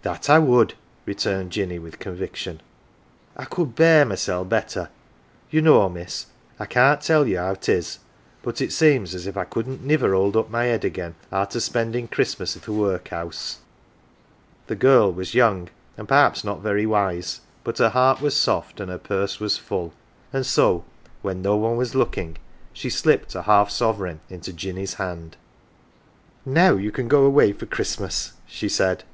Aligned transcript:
"That 0.10 0.30
I 0.30 0.38
would!" 0.38 0.72
returned 1.04 1.52
Jinny, 1.52 1.78
with 1.78 1.98
conviction." 1.98 2.62
I 3.36 3.44
could 3.44 3.74
bear 3.74 4.06
mysel' 4.06 4.46
better. 4.46 4.88
You 5.50 5.60
know, 5.60 5.86
miss 5.90 6.24
I 6.58 6.64
can't 6.64 7.02
tell 7.02 7.26
you 7.28 7.36
how 7.36 7.52
'tis, 7.52 7.98
but 8.42 8.62
it 8.62 8.72
seems 8.72 9.14
as 9.14 9.26
if 9.26 9.36
I 9.36 9.44
couldn't 9.44 9.84
niver 9.84 10.14
hold 10.14 10.38
up 10.38 10.48
my 10.48 10.64
head 10.64 10.86
again 10.86 11.16
arter 11.30 11.60
spending 11.60 12.08
Christmas 12.08 12.56
i' 12.56 12.60
th' 12.60 12.68
workhouse." 12.68 13.58
The 14.68 14.74
girl 14.74 15.12
was 15.12 15.34
young 15.34 15.68
and 15.98 16.08
perhaps 16.08 16.44
not 16.44 16.62
very 16.62 16.86
wise; 16.86 17.42
but 17.62 17.76
her 17.76 17.90
heart 17.90 18.22
was 18.22 18.34
soft, 18.34 18.80
and 18.80 18.90
her 18.90 18.96
purse 18.96 19.38
was 19.38 19.58
full, 19.58 19.92
and 20.32 20.46
so 20.46 20.82
when 21.20 21.42
157 21.42 21.42
AUNT 21.42 21.42
JINNY 21.42 21.42
no 21.42 21.68
one 21.68 21.76
was 21.76 21.94
looking 21.94 22.38
she 22.72 22.88
slipped 22.88 23.34
a 23.34 23.42
half 23.42 23.68
sovereign 23.68 24.20
into 24.30 24.50
Jinny's 24.54 24.94
hand. 24.94 25.36
*' 25.96 26.44
Now 26.46 26.72
you 26.76 26.90
can 26.90 27.06
go 27.06 27.26
away 27.26 27.52
for 27.52 27.66
Christmas, 27.66 28.28
1' 28.28 28.34
1 28.44 28.44
she 28.46 28.68
said. 28.70 29.04